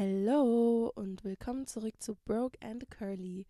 [0.00, 3.46] Hello und willkommen zurück zu Broke and Curly.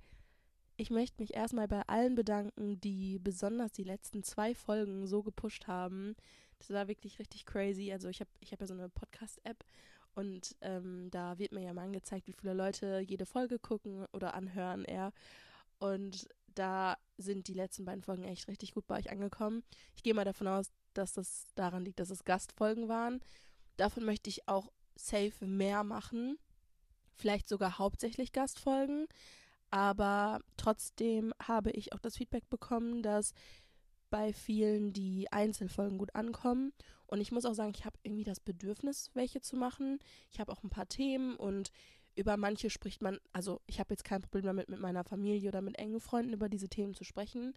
[0.79, 5.67] Ich möchte mich erstmal bei allen bedanken, die besonders die letzten zwei Folgen so gepusht
[5.67, 6.17] haben.
[6.59, 7.93] Das war wirklich richtig crazy.
[7.93, 9.63] Also ich habe ich hab ja so eine Podcast-App
[10.15, 14.33] und ähm, da wird mir ja mal angezeigt, wie viele Leute jede Folge gucken oder
[14.33, 15.13] anhören eher.
[15.79, 19.65] Und da sind die letzten beiden Folgen echt richtig gut bei euch angekommen.
[19.97, 23.21] Ich gehe mal davon aus, dass das daran liegt, dass es Gastfolgen waren.
[23.77, 26.39] Davon möchte ich auch safe mehr machen.
[27.19, 29.07] Vielleicht sogar hauptsächlich Gastfolgen.
[29.71, 33.35] Aber trotzdem habe ich auch das Feedback bekommen, dass
[34.11, 36.73] bei vielen die Einzelfolgen gut ankommen.
[37.07, 39.99] Und ich muss auch sagen, ich habe irgendwie das Bedürfnis, welche zu machen.
[40.31, 41.71] Ich habe auch ein paar Themen und
[42.17, 45.61] über manche spricht man, also ich habe jetzt kein Problem damit, mit meiner Familie oder
[45.61, 47.55] mit engen Freunden über diese Themen zu sprechen.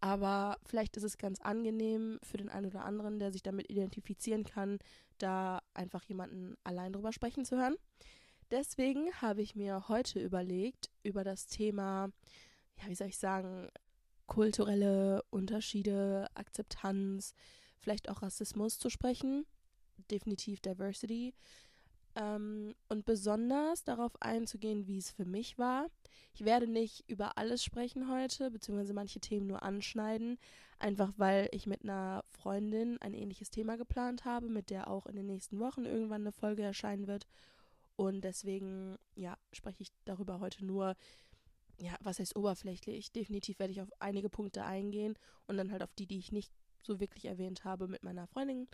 [0.00, 4.42] Aber vielleicht ist es ganz angenehm für den einen oder anderen, der sich damit identifizieren
[4.42, 4.80] kann,
[5.18, 7.76] da einfach jemanden allein drüber sprechen zu hören.
[8.52, 12.12] Deswegen habe ich mir heute überlegt, über das Thema,
[12.80, 13.68] ja, wie soll ich sagen,
[14.26, 17.34] kulturelle Unterschiede, Akzeptanz,
[17.78, 19.46] vielleicht auch Rassismus zu sprechen.
[20.10, 21.34] Definitiv Diversity
[22.14, 25.86] ähm, und besonders darauf einzugehen, wie es für mich war.
[26.34, 30.38] Ich werde nicht über alles sprechen heute, beziehungsweise manche Themen nur anschneiden,
[30.78, 35.16] einfach weil ich mit einer Freundin ein ähnliches Thema geplant habe, mit der auch in
[35.16, 37.26] den nächsten Wochen irgendwann eine Folge erscheinen wird.
[37.96, 40.94] Und deswegen, ja, spreche ich darüber heute nur,
[41.78, 43.12] ja, was heißt oberflächlich?
[43.12, 46.52] Definitiv werde ich auf einige Punkte eingehen und dann halt auf die, die ich nicht
[46.82, 48.68] so wirklich erwähnt habe mit meiner Freundin.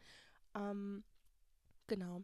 [0.55, 1.05] Ähm,
[1.87, 2.23] genau.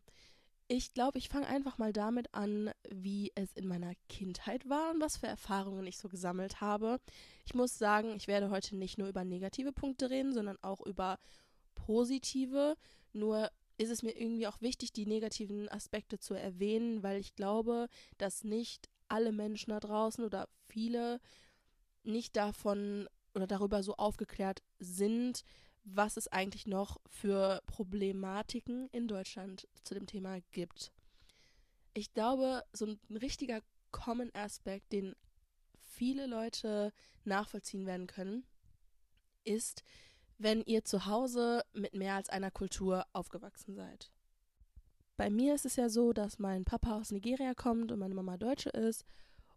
[0.66, 5.00] Ich glaube, ich fange einfach mal damit an, wie es in meiner Kindheit war und
[5.00, 7.00] was für Erfahrungen ich so gesammelt habe.
[7.44, 11.18] Ich muss sagen, ich werde heute nicht nur über negative Punkte reden, sondern auch über
[11.74, 12.76] positive.
[13.12, 17.88] Nur ist es mir irgendwie auch wichtig, die negativen Aspekte zu erwähnen, weil ich glaube,
[18.18, 21.20] dass nicht alle Menschen da draußen oder viele
[22.04, 25.44] nicht davon oder darüber so aufgeklärt sind,
[25.84, 30.92] was es eigentlich noch für Problematiken in Deutschland zu dem Thema gibt.
[31.92, 33.60] Ich glaube, so ein richtiger
[33.90, 35.14] Common Aspekt, den
[35.78, 36.92] viele Leute
[37.24, 38.44] nachvollziehen werden können,
[39.44, 39.84] ist,
[40.44, 44.12] wenn ihr zu Hause mit mehr als einer Kultur aufgewachsen seid.
[45.16, 48.36] Bei mir ist es ja so, dass mein Papa aus Nigeria kommt und meine Mama
[48.36, 49.06] Deutsche ist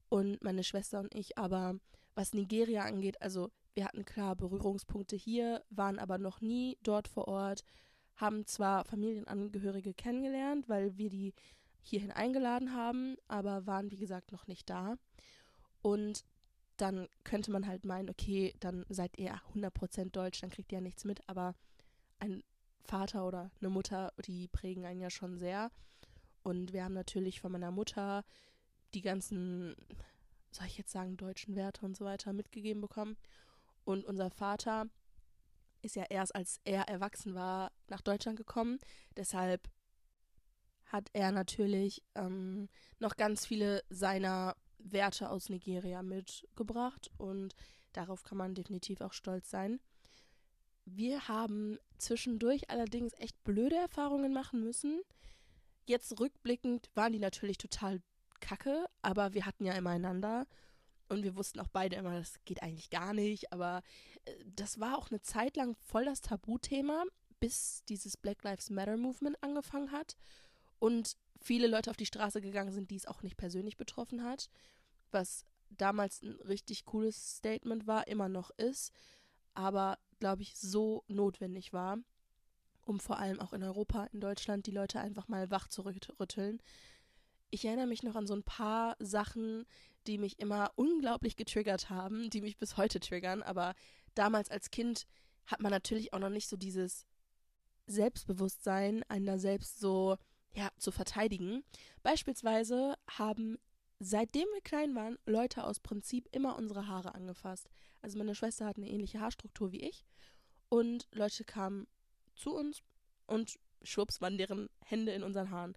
[0.07, 1.75] und meine Schwester und ich aber,
[2.15, 7.27] was Nigeria angeht, also wir hatten klar Berührungspunkte hier, waren aber noch nie dort vor
[7.27, 7.65] Ort,
[8.15, 11.33] haben zwar Familienangehörige kennengelernt, weil wir die
[11.81, 14.95] hierhin eingeladen haben, aber waren wie gesagt noch nicht da.
[15.81, 16.23] Und
[16.77, 20.81] dann könnte man halt meinen, okay, dann seid ihr 100% deutsch, dann kriegt ihr ja
[20.81, 21.55] nichts mit, aber
[22.19, 22.43] ein
[22.83, 25.71] Vater oder eine Mutter, die prägen einen ja schon sehr.
[26.43, 28.23] Und wir haben natürlich von meiner Mutter
[28.93, 29.75] die ganzen,
[30.51, 33.17] soll ich jetzt sagen, deutschen Werte und so weiter mitgegeben bekommen.
[33.83, 34.87] Und unser Vater
[35.81, 38.79] ist ja erst, als er erwachsen war, nach Deutschland gekommen.
[39.15, 39.69] Deshalb
[40.85, 47.55] hat er natürlich ähm, noch ganz viele seiner Werte aus Nigeria mitgebracht und
[47.93, 49.79] darauf kann man definitiv auch stolz sein.
[50.85, 55.01] Wir haben zwischendurch allerdings echt blöde Erfahrungen machen müssen.
[55.85, 58.01] Jetzt rückblickend waren die natürlich total
[58.39, 60.45] kacke, aber wir hatten ja immer einander
[61.09, 63.51] und wir wussten auch beide immer, das geht eigentlich gar nicht.
[63.53, 63.81] Aber
[64.25, 67.05] äh, das war auch eine Zeit lang voll das Tabuthema,
[67.39, 70.17] bis dieses Black Lives Matter Movement angefangen hat.
[70.79, 74.49] Und viele Leute auf die Straße gegangen sind, die es auch nicht persönlich betroffen hat.
[75.11, 78.91] Was damals ein richtig cooles Statement war, immer noch ist.
[79.53, 81.97] Aber, glaube ich, so notwendig war,
[82.85, 86.61] um vor allem auch in Europa, in Deutschland, die Leute einfach mal wach zu rütteln
[87.49, 89.65] ich erinnere mich noch an so ein paar Sachen,
[90.05, 93.43] die mich immer unglaublich getriggert haben, die mich bis heute triggern.
[93.43, 93.73] Aber
[94.15, 95.05] damals als Kind
[95.45, 97.05] hat man natürlich auch noch nicht so dieses
[97.87, 100.17] Selbstbewusstsein, einen da selbst so,
[100.57, 101.63] ja, zu verteidigen.
[102.01, 103.59] Beispielsweise haben
[103.99, 107.69] seitdem wir klein waren, Leute aus Prinzip immer unsere Haare angefasst.
[108.01, 110.03] Also meine Schwester hat eine ähnliche Haarstruktur wie ich.
[110.69, 111.87] Und Leute kamen
[112.35, 112.81] zu uns
[113.27, 115.75] und schwupps waren deren Hände in unseren Haaren.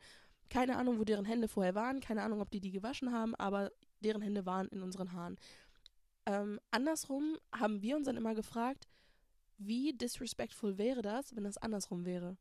[0.49, 3.71] Keine Ahnung, wo deren Hände vorher waren, keine Ahnung, ob die die gewaschen haben, aber
[4.00, 5.38] deren Hände waren in unseren Haaren.
[6.27, 8.88] Ähm, andersrum haben wir uns dann immer gefragt,
[9.59, 12.37] wie disrespectful wäre das, wenn das andersrum wäre.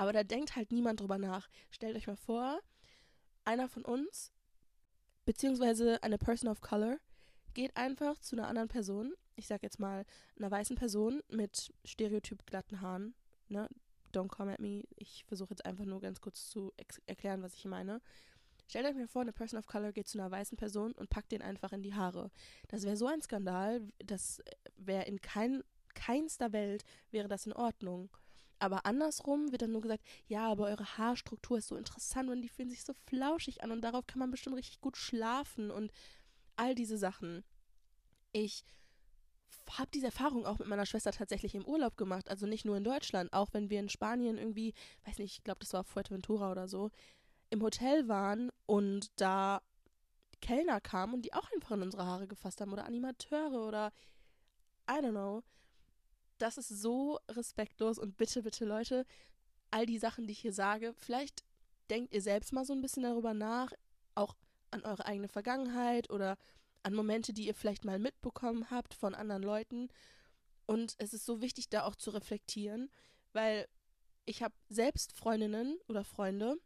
[0.00, 1.50] Aber da denkt halt niemand drüber nach.
[1.70, 2.58] Stellt euch mal vor,
[3.44, 4.32] einer von uns,
[5.26, 6.96] beziehungsweise eine Person of Color,
[7.52, 10.06] geht einfach zu einer anderen Person, ich sag jetzt mal
[10.38, 13.14] einer weißen Person mit stereotyp glatten Haaren,
[13.48, 13.68] ne,
[14.14, 14.84] don't come at me.
[14.96, 16.72] Ich versuche jetzt einfach nur ganz kurz zu
[17.06, 18.00] erklären, was ich meine.
[18.68, 21.30] Stellt euch mir vor, eine Person of Color geht zu einer weißen Person und packt
[21.30, 22.30] den einfach in die Haare.
[22.68, 24.42] Das wäre so ein Skandal, das
[24.78, 25.62] wäre in kein,
[25.92, 28.08] keinster Welt wäre das in Ordnung.
[28.60, 32.48] Aber andersrum wird dann nur gesagt, ja, aber eure Haarstruktur ist so interessant und die
[32.48, 35.90] fühlen sich so flauschig an und darauf kann man bestimmt richtig gut schlafen und
[36.56, 37.42] all diese Sachen.
[38.32, 38.62] Ich
[39.78, 42.84] habe diese Erfahrung auch mit meiner Schwester tatsächlich im Urlaub gemacht, also nicht nur in
[42.84, 44.74] Deutschland, auch wenn wir in Spanien irgendwie,
[45.06, 46.90] weiß nicht, ich glaube, das war Fuerteventura oder so,
[47.48, 49.62] im Hotel waren und da
[50.42, 53.92] Kellner kamen und die auch einfach in unsere Haare gefasst haben oder Animateure oder
[54.88, 55.42] I don't know
[56.42, 59.06] das ist so respektlos und bitte, bitte Leute,
[59.70, 61.44] all die Sachen, die ich hier sage, vielleicht
[61.90, 63.72] denkt ihr selbst mal so ein bisschen darüber nach,
[64.14, 64.36] auch
[64.70, 66.36] an eure eigene Vergangenheit oder
[66.82, 69.88] an Momente, die ihr vielleicht mal mitbekommen habt von anderen Leuten.
[70.66, 72.90] Und es ist so wichtig, da auch zu reflektieren,
[73.32, 73.68] weil
[74.24, 76.56] ich habe selbst Freundinnen oder Freunde,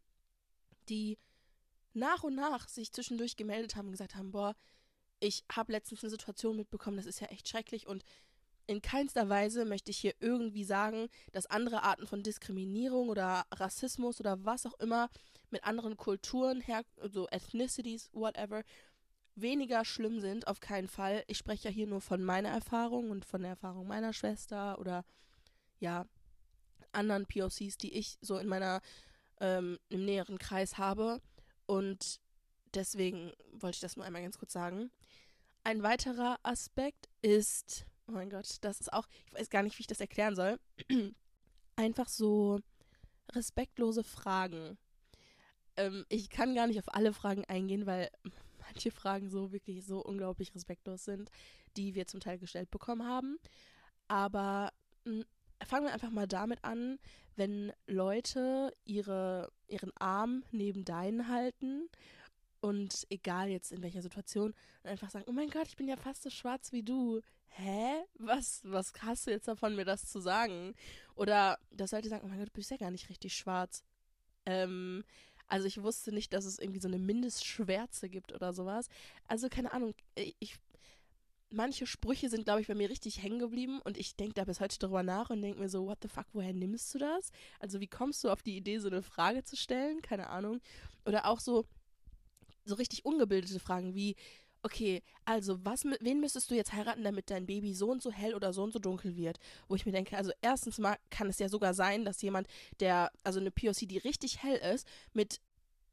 [0.88, 1.18] die
[1.94, 4.54] nach und nach sich zwischendurch gemeldet haben und gesagt haben, boah,
[5.20, 8.04] ich habe letztens eine Situation mitbekommen, das ist ja echt schrecklich und
[8.66, 14.20] in keinster Weise möchte ich hier irgendwie sagen, dass andere Arten von Diskriminierung oder Rassismus
[14.20, 15.10] oder was auch immer
[15.50, 18.62] mit anderen Kulturen, her so Ethnicities, whatever,
[19.36, 21.24] weniger schlimm sind, auf keinen Fall.
[21.26, 25.04] Ich spreche ja hier nur von meiner Erfahrung und von der Erfahrung meiner Schwester oder
[25.78, 26.06] ja,
[26.92, 28.80] anderen POCs, die ich so in meiner,
[29.40, 31.20] ähm, im näheren Kreis habe.
[31.66, 32.20] Und
[32.74, 34.90] deswegen wollte ich das nur einmal ganz kurz sagen.
[35.64, 39.82] Ein weiterer Aspekt ist oh mein Gott, das ist auch, ich weiß gar nicht, wie
[39.82, 40.58] ich das erklären soll.
[41.76, 42.60] Einfach so
[43.32, 44.78] respektlose Fragen.
[45.76, 48.10] Ähm, ich kann gar nicht auf alle Fragen eingehen, weil
[48.60, 51.30] manche Fragen so wirklich so unglaublich respektlos sind,
[51.76, 53.38] die wir zum Teil gestellt bekommen haben.
[54.08, 54.72] Aber
[55.04, 55.24] mh, hm,
[55.64, 56.98] fangen wir einfach mal damit an,
[57.36, 61.88] wenn Leute ihre, ihren Arm neben deinen halten
[62.60, 64.54] und egal jetzt in welcher Situation,
[64.84, 67.20] einfach sagen, oh mein Gott, ich bin ja fast so schwarz wie du.
[67.56, 68.04] Hä?
[68.18, 70.74] Was, was hast du jetzt davon, mir das zu sagen?
[71.14, 73.84] Oder dass Leute sagen, oh mein Gott, du bist ja gar nicht richtig schwarz.
[74.44, 75.04] Ähm,
[75.46, 78.88] also ich wusste nicht, dass es irgendwie so eine Mindestschwärze gibt oder sowas.
[79.28, 79.94] Also keine Ahnung,
[80.40, 80.56] ich,
[81.50, 84.58] manche Sprüche sind, glaube ich, bei mir richtig hängen geblieben und ich denke da bis
[84.58, 87.30] heute drüber nach und denke mir so, what the fuck, woher nimmst du das?
[87.60, 90.02] Also wie kommst du auf die Idee, so eine Frage zu stellen?
[90.02, 90.60] Keine Ahnung.
[91.06, 91.66] Oder auch so,
[92.64, 94.16] so richtig ungebildete Fragen wie,
[94.64, 98.34] okay, also was, wen müsstest du jetzt heiraten, damit dein Baby so und so hell
[98.34, 99.38] oder so und so dunkel wird?
[99.68, 102.48] Wo ich mir denke, also erstens mal kann es ja sogar sein, dass jemand,
[102.80, 105.40] der, also eine POC, die richtig hell ist, mit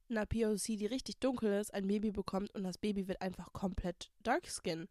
[0.10, 4.10] einer POC, die richtig dunkel ist, ein Baby bekommt und das Baby wird einfach komplett
[4.24, 4.88] dark skin.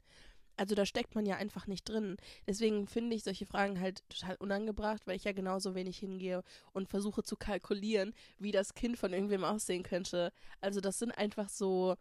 [0.58, 2.18] Also da steckt man ja einfach nicht drin.
[2.46, 6.42] Deswegen finde ich solche Fragen halt total unangebracht, weil ich ja genauso wenig hingehe
[6.72, 10.32] und versuche zu kalkulieren, wie das Kind von irgendwem aussehen könnte.
[10.60, 11.96] Also das sind einfach so,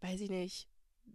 [0.00, 0.66] weiß ich nicht,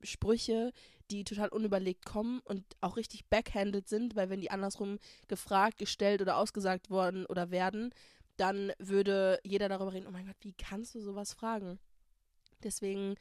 [0.03, 0.71] Sprüche,
[1.11, 6.21] die total unüberlegt kommen und auch richtig backhanded sind, weil wenn die andersrum gefragt, gestellt
[6.21, 7.93] oder ausgesagt worden oder werden,
[8.37, 11.79] dann würde jeder darüber reden, oh mein Gott, wie kannst du sowas fragen?
[12.63, 13.15] Deswegen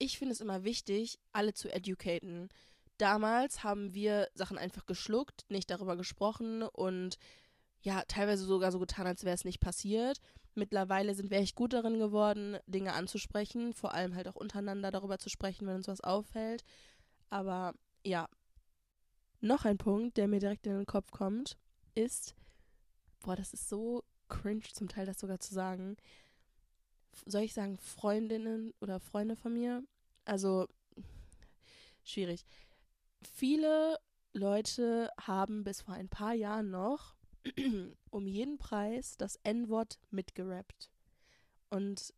[0.00, 2.48] ich finde es immer wichtig, alle zu educaten.
[2.96, 7.18] Damals haben wir Sachen einfach geschluckt, nicht darüber gesprochen und
[7.82, 10.20] ja, teilweise sogar so getan, als wäre es nicht passiert.
[10.54, 15.18] Mittlerweile sind wir echt gut darin geworden, Dinge anzusprechen, vor allem halt auch untereinander darüber
[15.18, 16.64] zu sprechen, wenn uns was auffällt.
[17.30, 17.74] Aber
[18.04, 18.28] ja,
[19.40, 21.56] noch ein Punkt, der mir direkt in den Kopf kommt,
[21.94, 22.34] ist,
[23.20, 25.96] boah, das ist so cringe zum Teil, das sogar zu sagen
[27.26, 29.82] soll ich sagen, Freundinnen oder Freunde von mir.
[30.24, 30.66] Also,
[32.04, 32.44] schwierig.
[33.22, 33.98] Viele
[34.32, 37.14] Leute haben bis vor ein paar Jahren noch
[38.10, 40.90] um jeden Preis das N-Wort mitgerappt.
[41.70, 42.14] Und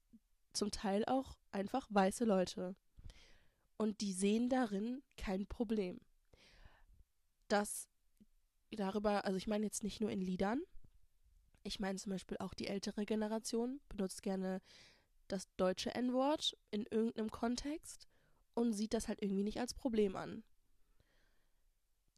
[0.52, 2.76] zum Teil auch einfach weiße Leute.
[3.76, 6.00] Und die sehen darin kein Problem.
[7.48, 7.88] Das
[8.70, 10.62] darüber, also ich meine jetzt nicht nur in Liedern,
[11.62, 14.60] ich meine zum Beispiel auch die ältere Generation benutzt gerne
[15.28, 18.08] das deutsche N-Wort in irgendeinem Kontext
[18.54, 20.42] und sieht das halt irgendwie nicht als Problem an.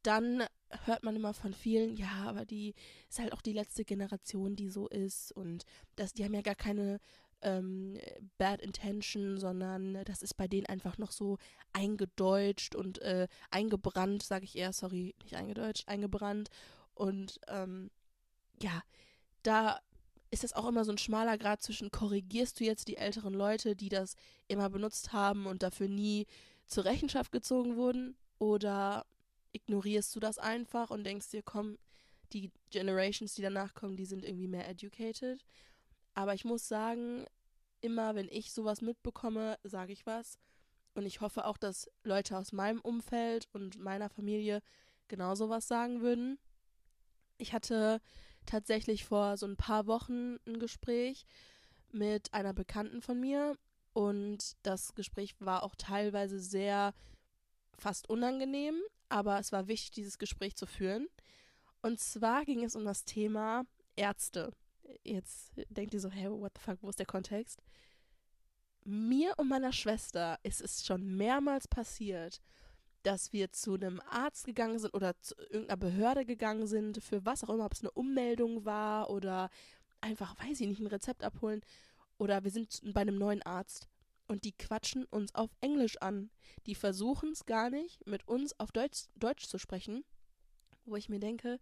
[0.05, 0.45] Dann
[0.85, 2.75] hört man immer von vielen, ja, aber die
[3.09, 5.65] ist halt auch die letzte Generation, die so ist und
[5.97, 7.01] das, die haben ja gar keine
[7.43, 7.99] ähm,
[8.39, 11.39] Bad Intention, sondern das ist bei denen einfach noch so
[11.73, 16.51] eingedeutscht und äh, eingebrannt, sage ich eher, sorry, nicht eingedeutscht, eingebrannt
[16.95, 17.91] und ähm,
[18.61, 18.83] ja,
[19.43, 19.81] da
[20.31, 23.75] ist das auch immer so ein schmaler Grad zwischen korrigierst du jetzt die älteren Leute,
[23.75, 24.17] die das
[24.49, 26.27] immer benutzt haben und dafür nie
[26.67, 29.07] zur Rechenschaft gezogen wurden, oder
[29.55, 31.79] ignorierst du das einfach und denkst dir, komm,
[32.33, 35.45] die Generations, die danach kommen, die sind irgendwie mehr educated.
[36.15, 37.25] Aber ich muss sagen,
[37.81, 40.39] immer, wenn ich sowas mitbekomme, sage ich was.
[40.95, 44.61] Und ich hoffe auch, dass Leute aus meinem Umfeld und meiner Familie
[45.09, 46.39] genau sowas sagen würden.
[47.37, 48.01] Ich hatte
[48.47, 51.27] tatsächlich vor so ein paar Wochen ein Gespräch
[51.91, 53.57] mit einer Bekannten von mir
[53.93, 56.93] und das Gespräch war auch teilweise sehr
[57.79, 58.77] fast unangenehm,
[59.09, 61.09] aber es war wichtig, dieses Gespräch zu führen.
[61.83, 63.65] Und zwar ging es um das Thema
[63.97, 64.53] Ärzte.
[65.03, 67.63] Jetzt denkt ihr so, hey, what the fuck, wo ist der Kontext?
[68.85, 72.43] Mir und meiner Schwester ist es schon mehrmals passiert,
[73.03, 77.45] dass wir zu einem Arzt gegangen sind oder zu irgendeiner Behörde gegangen sind, für was
[77.45, 79.51] auch immer, ob es eine Ummeldung war oder
[80.01, 81.61] einfach, weiß ich nicht, ein Rezept abholen.
[82.19, 83.89] Oder wir sind bei einem neuen Arzt
[84.27, 86.31] und die quatschen uns auf Englisch an.
[86.67, 90.05] Die versuchen es gar nicht, mit uns auf Deutsch, Deutsch zu sprechen.
[90.85, 91.59] Wo ich mir denke,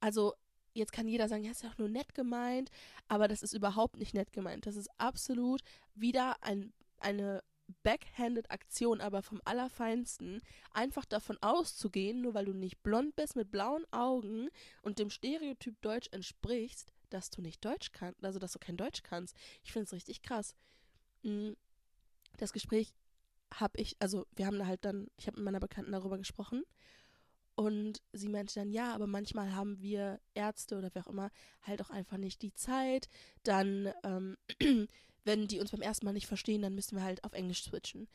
[0.00, 0.34] also
[0.74, 2.70] jetzt kann jeder sagen, ja, ist ja auch nur nett gemeint,
[3.08, 4.66] aber das ist überhaupt nicht nett gemeint.
[4.66, 5.62] Das ist absolut
[5.94, 7.42] wieder ein, eine
[7.82, 10.40] backhanded Aktion, aber vom Allerfeinsten,
[10.72, 14.48] einfach davon auszugehen, nur weil du nicht blond bist mit blauen Augen
[14.82, 19.02] und dem Stereotyp Deutsch entsprichst, dass du nicht Deutsch kannst, also dass du kein Deutsch
[19.02, 19.36] kannst.
[19.64, 20.54] Ich finde es richtig krass.
[22.36, 22.92] Das Gespräch
[23.54, 26.64] habe ich, also wir haben halt dann, ich habe mit meiner Bekannten darüber gesprochen
[27.56, 31.30] und sie meinte dann, ja, aber manchmal haben wir Ärzte oder wer auch immer
[31.62, 33.08] halt auch einfach nicht die Zeit.
[33.44, 34.36] Dann, ähm,
[35.24, 38.08] wenn die uns beim ersten Mal nicht verstehen, dann müssen wir halt auf Englisch switchen.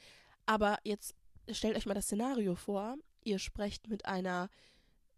[0.46, 1.16] Aber jetzt
[1.50, 2.98] stellt euch mal das Szenario vor.
[3.24, 4.50] Ihr sprecht mit einer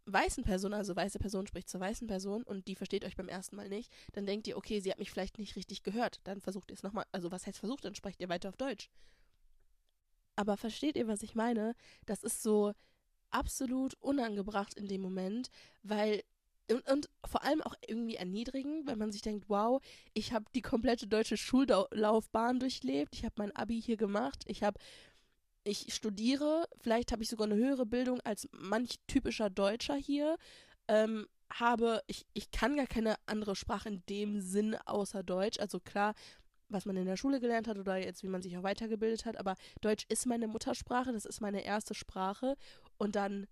[0.05, 3.55] weißen Person, also weiße Person spricht zur weißen Person und die versteht euch beim ersten
[3.55, 6.19] Mal nicht, dann denkt ihr, okay, sie hat mich vielleicht nicht richtig gehört.
[6.25, 8.89] Dann versucht ihr es nochmal, also was heißt versucht, dann sprecht ihr weiter auf Deutsch.
[10.35, 11.75] Aber versteht ihr, was ich meine?
[12.05, 12.73] Das ist so
[13.29, 15.49] absolut unangebracht in dem Moment,
[15.83, 16.23] weil
[16.71, 19.81] und, und, vor allem auch irgendwie erniedrigend, weil man sich denkt, wow,
[20.13, 24.79] ich habe die komplette deutsche Schullaufbahn durchlebt, ich habe mein Abi hier gemacht, ich habe
[25.63, 30.37] ich studiere, vielleicht habe ich sogar eine höhere Bildung als manch typischer Deutscher hier.
[30.87, 31.27] Ähm,
[31.59, 35.59] habe, ich, ich kann gar keine andere Sprache in dem Sinn außer Deutsch.
[35.59, 36.13] Also klar,
[36.69, 39.37] was man in der Schule gelernt hat oder jetzt wie man sich auch weitergebildet hat,
[39.37, 42.57] aber Deutsch ist meine Muttersprache, das ist meine erste Sprache
[42.97, 43.47] und dann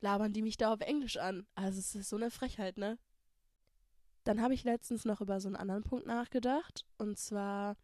[0.00, 1.46] labern die mich da auf Englisch an.
[1.54, 2.98] Also es ist so eine Frechheit, ne?
[4.24, 7.76] Dann habe ich letztens noch über so einen anderen Punkt nachgedacht und zwar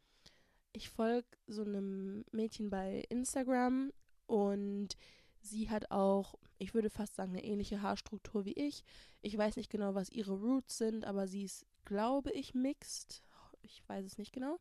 [0.73, 3.93] ich folge so einem Mädchen bei Instagram
[4.27, 4.97] und
[5.41, 8.85] sie hat auch, ich würde fast sagen, eine ähnliche Haarstruktur wie ich.
[9.23, 13.23] Ich weiß nicht genau, was ihre Roots sind, aber sie ist, glaube ich, mixed.
[13.63, 14.59] Ich weiß es nicht genau.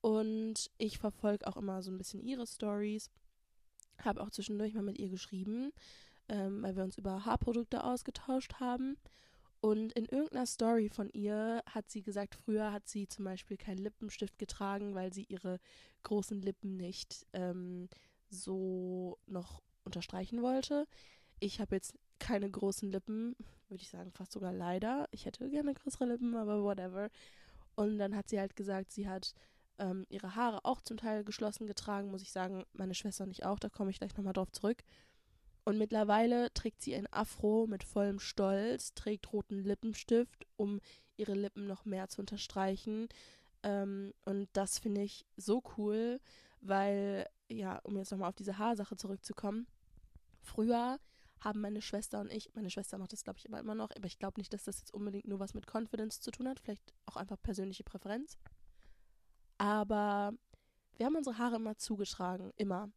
[0.00, 3.10] Und ich verfolge auch immer so ein bisschen ihre Stories.
[3.98, 5.72] Habe auch zwischendurch mal mit ihr geschrieben,
[6.28, 8.96] ähm, weil wir uns über Haarprodukte ausgetauscht haben.
[9.64, 13.78] Und in irgendeiner Story von ihr hat sie gesagt, früher hat sie zum Beispiel keinen
[13.78, 15.58] Lippenstift getragen, weil sie ihre
[16.02, 17.88] großen Lippen nicht ähm,
[18.28, 20.86] so noch unterstreichen wollte.
[21.40, 23.36] Ich habe jetzt keine großen Lippen,
[23.70, 25.08] würde ich sagen, fast sogar leider.
[25.12, 27.08] Ich hätte gerne größere Lippen, aber whatever.
[27.74, 29.32] Und dann hat sie halt gesagt, sie hat
[29.78, 32.66] ähm, ihre Haare auch zum Teil geschlossen getragen, muss ich sagen.
[32.74, 34.84] Meine Schwester und ich auch, da komme ich gleich nochmal drauf zurück.
[35.64, 40.80] Und mittlerweile trägt sie ein Afro mit vollem Stolz, trägt roten Lippenstift, um
[41.16, 43.08] ihre Lippen noch mehr zu unterstreichen.
[43.62, 46.20] Ähm, und das finde ich so cool,
[46.60, 49.66] weil, ja, um jetzt nochmal auf diese Haarsache zurückzukommen,
[50.42, 50.98] früher
[51.40, 54.06] haben meine Schwester und ich, meine Schwester macht das, glaube ich, immer, immer noch, aber
[54.06, 56.94] ich glaube nicht, dass das jetzt unbedingt nur was mit Confidence zu tun hat, vielleicht
[57.06, 58.38] auch einfach persönliche Präferenz.
[59.58, 60.32] Aber
[60.96, 62.90] wir haben unsere Haare immer zugetragen, immer.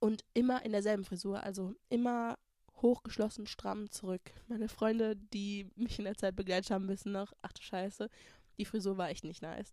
[0.00, 2.38] Und immer in derselben Frisur, also immer
[2.82, 4.32] hochgeschlossen, stramm zurück.
[4.46, 8.08] Meine Freunde, die mich in der Zeit begleitet haben, wissen noch, ach du Scheiße,
[8.58, 9.72] die Frisur war echt nicht nice.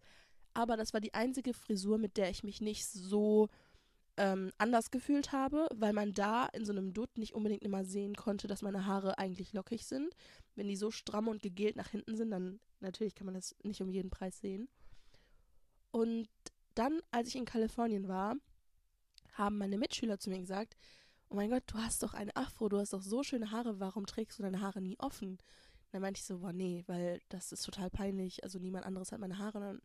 [0.53, 3.49] Aber das war die einzige Frisur, mit der ich mich nicht so
[4.17, 8.15] ähm, anders gefühlt habe, weil man da in so einem Dutt nicht unbedingt immer sehen
[8.15, 10.15] konnte, dass meine Haare eigentlich lockig sind.
[10.55, 13.81] Wenn die so stramm und gegelt nach hinten sind, dann natürlich kann man das nicht
[13.81, 14.69] um jeden Preis sehen.
[15.91, 16.29] Und
[16.75, 18.35] dann, als ich in Kalifornien war,
[19.35, 20.75] haben meine Mitschüler zu mir gesagt,
[21.29, 24.05] oh mein Gott, du hast doch ein Afro, du hast doch so schöne Haare, warum
[24.05, 25.37] trägst du deine Haare nie offen?
[25.95, 29.19] dann meinte ich so, boah, nee, weil das ist total peinlich, also niemand anderes hat
[29.19, 29.59] meine Haare.
[29.59, 29.81] Und dann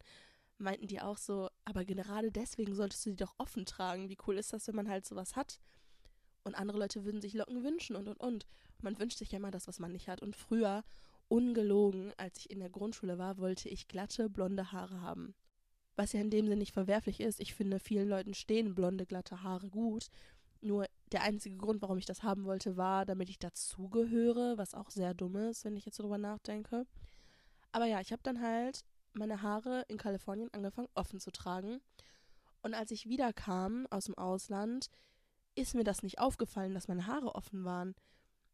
[0.59, 4.09] meinten die auch so, aber gerade deswegen solltest du die doch offen tragen.
[4.09, 5.61] Wie cool ist das, wenn man halt sowas hat?
[6.43, 8.49] Und andere Leute würden sich Locken wünschen und und und.
[8.81, 10.21] Man wünscht sich ja immer das, was man nicht hat.
[10.21, 10.83] Und früher,
[11.29, 15.37] ungelogen, als ich in der Grundschule war, wollte ich glatte, blonde Haare haben
[16.01, 17.41] was ja in dem Sinne nicht verwerflich ist.
[17.41, 20.07] Ich finde, vielen Leuten stehen blonde, glatte Haare gut.
[20.63, 24.89] Nur der einzige Grund, warum ich das haben wollte, war, damit ich dazugehöre, was auch
[24.89, 26.87] sehr dumm ist, wenn ich jetzt darüber nachdenke.
[27.71, 31.83] Aber ja, ich habe dann halt meine Haare in Kalifornien angefangen offen zu tragen.
[32.63, 34.87] Und als ich wiederkam aus dem Ausland,
[35.55, 37.95] ist mir das nicht aufgefallen, dass meine Haare offen waren.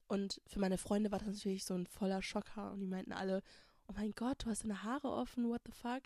[0.08, 2.72] Und für meine Freunde war das natürlich so ein voller Schocker.
[2.72, 3.40] Und die meinten alle,
[3.86, 6.02] oh mein Gott, du hast deine Haare offen, what the fuck?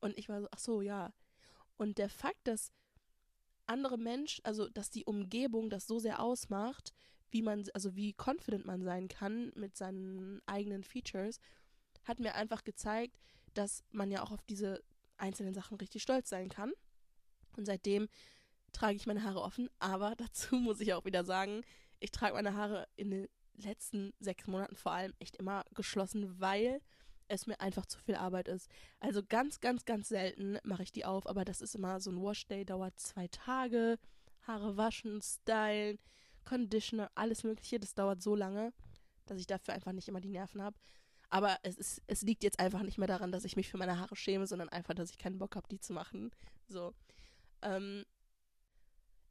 [0.00, 1.12] Und ich war so, ach so, ja.
[1.76, 2.72] Und der Fakt, dass
[3.66, 6.94] andere Menschen, also dass die Umgebung das so sehr ausmacht,
[7.30, 11.38] wie man, also wie confident man sein kann mit seinen eigenen Features,
[12.04, 13.18] hat mir einfach gezeigt,
[13.54, 14.82] dass man ja auch auf diese
[15.16, 16.72] einzelnen Sachen richtig stolz sein kann.
[17.56, 18.08] Und seitdem
[18.72, 21.62] trage ich meine Haare offen, aber dazu muss ich auch wieder sagen,
[21.98, 26.80] ich trage meine Haare in den letzten sechs Monaten vor allem echt immer geschlossen, weil
[27.28, 28.68] es mir einfach zu viel Arbeit ist.
[29.00, 32.20] Also ganz, ganz, ganz selten mache ich die auf, aber das ist immer so ein
[32.20, 33.98] Washday, dauert zwei Tage.
[34.42, 35.98] Haare waschen, stylen,
[36.44, 37.80] Conditioner, alles Mögliche.
[37.80, 38.72] Das dauert so lange,
[39.26, 40.78] dass ich dafür einfach nicht immer die Nerven habe.
[41.28, 43.98] Aber es, ist, es liegt jetzt einfach nicht mehr daran, dass ich mich für meine
[43.98, 46.30] Haare schäme, sondern einfach, dass ich keinen Bock habe, die zu machen.
[46.68, 46.94] So.
[47.62, 48.04] Ähm,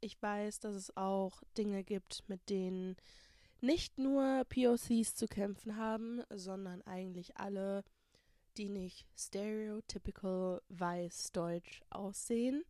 [0.00, 2.96] ich weiß, dass es auch Dinge gibt, mit denen
[3.60, 7.84] nicht nur POCs zu kämpfen haben, sondern eigentlich alle,
[8.56, 12.64] die nicht stereotypical weiß-deutsch aussehen.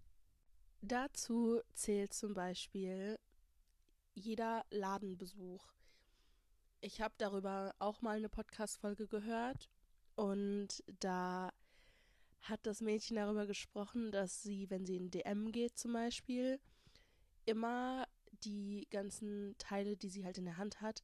[0.83, 3.19] Dazu zählt zum Beispiel
[4.15, 5.73] jeder Ladenbesuch.
[6.81, 9.69] Ich habe darüber auch mal eine Podcast-Folge gehört
[10.15, 11.51] und da
[12.43, 16.61] hat das Mädchen darüber gesprochen, dass sie, wenn sie in DM geht zum Beispiel,
[17.45, 18.07] immer
[18.45, 21.03] die ganzen Teile, die sie halt in der Hand hat,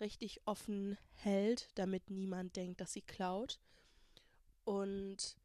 [0.00, 3.60] richtig offen hält, damit niemand denkt, dass sie klaut.
[4.64, 5.36] Und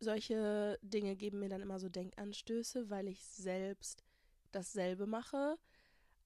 [0.00, 4.04] solche Dinge geben mir dann immer so Denkanstöße, weil ich selbst
[4.52, 5.58] dasselbe mache,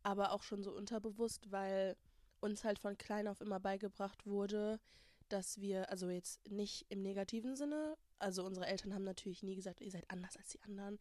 [0.02, 1.96] aber auch schon so unterbewusst, weil
[2.40, 4.80] uns halt von klein auf immer beigebracht wurde,
[5.28, 9.80] dass wir, also jetzt nicht im negativen Sinne, also unsere Eltern haben natürlich nie gesagt,
[9.80, 10.98] ihr seid anders als die anderen,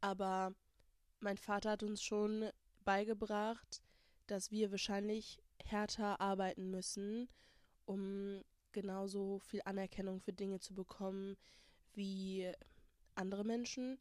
[0.00, 0.54] aber
[1.20, 2.50] mein Vater hat uns schon
[2.84, 3.82] beigebracht,
[4.26, 7.28] dass wir wahrscheinlich härter arbeiten müssen,
[7.86, 11.36] um genauso viel Anerkennung für Dinge zu bekommen
[11.94, 12.50] wie
[13.14, 13.98] andere Menschen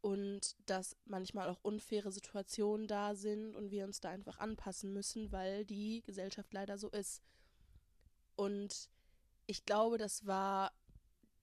[0.00, 5.32] und dass manchmal auch unfaire Situationen da sind und wir uns da einfach anpassen müssen,
[5.32, 7.22] weil die Gesellschaft leider so ist.
[8.36, 8.88] Und
[9.46, 10.72] ich glaube, das war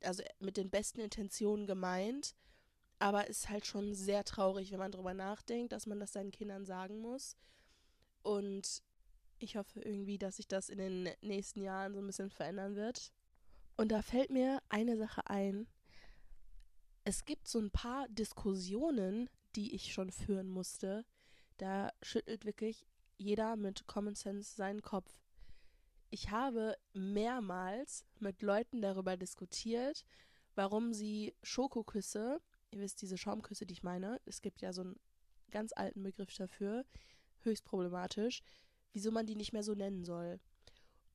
[0.02, 2.36] also mit den besten Intentionen gemeint,
[3.00, 6.66] aber ist halt schon sehr traurig, wenn man darüber nachdenkt, dass man das seinen Kindern
[6.66, 7.38] sagen muss.
[8.22, 8.84] Und
[9.40, 13.12] ich hoffe irgendwie, dass sich das in den nächsten Jahren so ein bisschen verändern wird.
[13.78, 15.68] Und da fällt mir eine Sache ein.
[17.06, 21.06] Es gibt so ein paar Diskussionen, die ich schon führen musste.
[21.58, 22.86] Da schüttelt wirklich
[23.18, 25.10] jeder mit Common Sense seinen Kopf.
[26.10, 30.06] Ich habe mehrmals mit Leuten darüber diskutiert,
[30.56, 35.00] warum sie Schokoküsse ihr wisst, diese Schaumküsse, die ich meine, es gibt ja so einen
[35.52, 36.86] ganz alten Begriff dafür,
[37.42, 38.42] höchst problematisch,
[38.94, 40.40] wieso man die nicht mehr so nennen soll.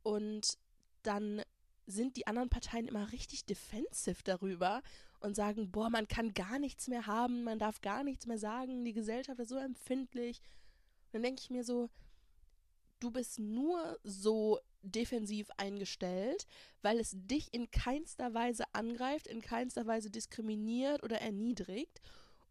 [0.03, 0.59] Und
[1.03, 1.43] dann
[1.87, 4.83] sind die anderen Parteien immer richtig defensive darüber
[5.21, 8.85] und sagen, boah, man kann gar nichts mehr haben, man darf gar nichts mehr sagen,
[8.85, 10.41] die Gesellschaft ist so empfindlich.
[11.07, 11.91] Und dann denke ich mir so,
[13.05, 16.47] du bist nur so defensiv eingestellt,
[16.83, 22.01] weil es dich in keinster Weise angreift, in keinster Weise diskriminiert oder erniedrigt.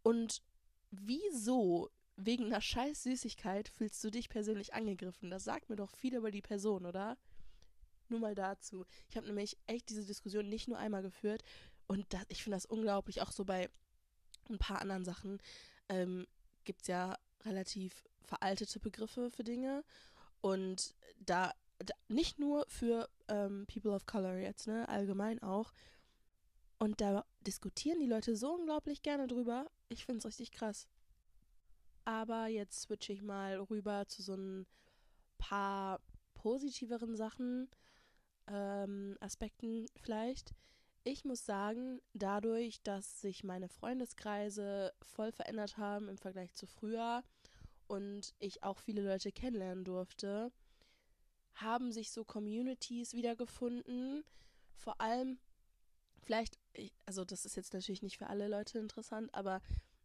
[0.04, 0.44] Und
[0.92, 5.32] wieso, wegen einer scheiß Süßigkeit, fühlst du dich persönlich angegriffen?
[5.32, 7.18] Das sagt mir doch viel über die Person, oder?
[8.10, 8.86] Nur mal dazu.
[9.10, 11.44] Ich habe nämlich echt diese Diskussion nicht nur einmal geführt
[11.88, 13.70] und das, ich finde das unglaublich, auch so bei
[14.50, 15.40] ein paar anderen Sachen
[15.90, 16.28] ähm,
[16.64, 19.84] gibt es ja relativ veraltete Begriffe für Dinge.
[20.44, 21.54] Und da
[22.10, 25.72] nicht nur für ähm, People of Color jetzt, ne, allgemein auch.
[26.80, 29.72] Und da diskutieren die Leute so unglaublich gerne drüber.
[29.88, 30.90] Ich finde es richtig krass.
[32.04, 34.68] Aber jetzt switche ich mal rüber zu so ein
[35.38, 36.02] paar
[36.34, 37.70] positiveren Sachen,
[38.48, 40.54] ähm, Aspekten vielleicht.
[41.06, 47.24] Ich muss sagen, dadurch, dass sich meine Freundeskreise voll verändert haben im Vergleich zu früher
[47.88, 50.52] und ich auch viele Leute kennenlernen durfte,
[51.56, 54.24] haben sich so Communities wiedergefunden.
[54.76, 55.40] Vor allem,
[56.22, 56.58] vielleicht,
[57.06, 59.62] also das ist jetzt natürlich nicht für alle Leute interessant, aber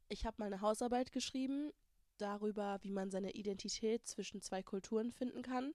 [0.09, 1.73] ich habe mal eine Hausarbeit geschrieben
[2.19, 5.75] darüber, wie man seine Identität zwischen zwei Kulturen finden kann.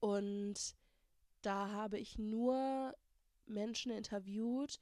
[0.00, 0.74] Und
[1.42, 2.94] da habe ich nur
[3.46, 4.78] Menschen interviewt,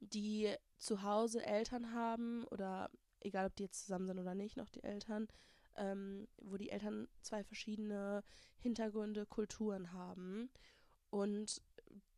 [0.00, 4.68] die zu Hause Eltern haben oder egal ob die jetzt zusammen sind oder nicht, noch
[4.68, 5.28] die Eltern,
[5.76, 8.22] ähm, wo die Eltern zwei verschiedene
[8.58, 10.50] Hintergründe, Kulturen haben.
[11.10, 11.62] Und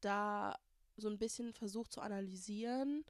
[0.00, 0.56] da
[0.96, 3.04] so ein bisschen versucht zu analysieren,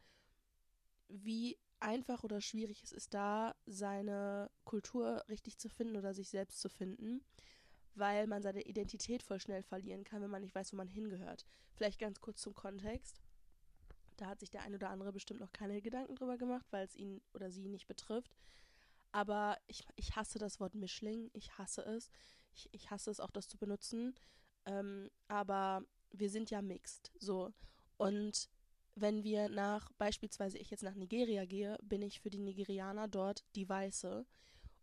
[1.08, 6.60] wie einfach oder schwierig es ist, da seine Kultur richtig zu finden oder sich selbst
[6.60, 7.24] zu finden,
[7.94, 11.44] weil man seine Identität voll schnell verlieren kann, wenn man nicht weiß, wo man hingehört.
[11.74, 13.20] Vielleicht ganz kurz zum Kontext.
[14.16, 16.96] Da hat sich der ein oder andere bestimmt noch keine Gedanken drüber gemacht, weil es
[16.96, 18.34] ihn oder sie nicht betrifft.
[19.12, 21.30] Aber ich, ich hasse das Wort Mischling.
[21.32, 22.10] Ich hasse es.
[22.54, 24.14] Ich, ich hasse es auch, das zu benutzen.
[24.66, 27.12] Ähm, aber wir sind ja mixed.
[27.18, 27.52] So.
[27.96, 28.48] Und
[28.94, 33.44] wenn wir nach, beispielsweise ich jetzt nach Nigeria gehe, bin ich für die Nigerianer dort
[33.54, 34.26] die Weiße.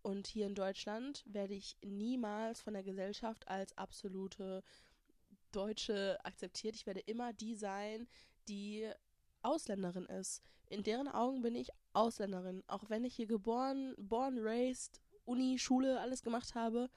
[0.03, 4.63] Und hier in Deutschland werde ich niemals von der Gesellschaft als absolute
[5.51, 6.75] Deutsche akzeptiert.
[6.75, 8.07] Ich werde immer die sein,
[8.47, 8.91] die
[9.43, 10.41] Ausländerin ist.
[10.67, 12.63] In deren Augen bin ich Ausländerin.
[12.67, 16.89] Auch wenn ich hier geboren, born, raised, Uni, Schule, alles gemacht habe,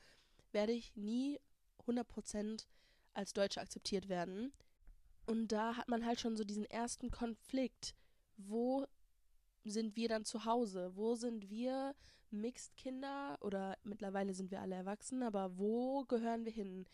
[0.53, 1.39] werde ich nie
[1.87, 2.67] 100%
[3.15, 4.53] als Deutsche akzeptiert werden.
[5.27, 7.95] Und da hat man halt schon so diesen ersten Konflikt.
[8.37, 8.87] Wo
[9.65, 10.93] sind wir dann zu Hause?
[10.95, 11.95] Wo sind wir
[12.31, 13.37] Mixed-Kinder?
[13.41, 16.87] Oder mittlerweile sind wir alle erwachsen, aber wo gehören wir hin?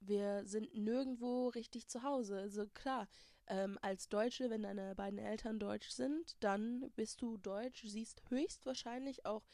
[0.00, 2.38] Wir sind nirgendwo richtig zu Hause.
[2.38, 3.08] Also klar,
[3.48, 9.26] ähm, als Deutsche, wenn deine beiden Eltern deutsch sind, dann bist du deutsch, siehst höchstwahrscheinlich
[9.26, 9.46] auch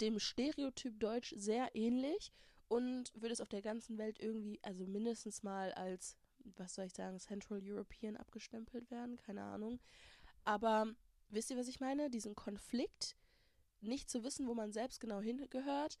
[0.00, 2.32] dem Stereotyp Deutsch sehr ähnlich
[2.68, 6.16] und würdest auf der ganzen Welt irgendwie, also mindestens mal als
[6.56, 9.80] was soll ich sagen, Central European abgestempelt werden, keine Ahnung.
[10.44, 10.86] Aber
[11.28, 12.10] wisst ihr, was ich meine?
[12.10, 13.16] Diesen Konflikt,
[13.80, 15.98] nicht zu wissen, wo man selbst genau hingehört,